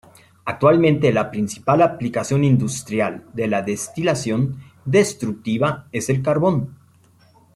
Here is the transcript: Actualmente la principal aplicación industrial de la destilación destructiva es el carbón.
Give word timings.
Actualmente 0.45 1.13
la 1.13 1.29
principal 1.29 1.83
aplicación 1.83 2.43
industrial 2.43 3.23
de 3.33 3.45
la 3.45 3.61
destilación 3.61 4.59
destructiva 4.83 5.89
es 5.91 6.09
el 6.09 6.23
carbón. 6.23 6.75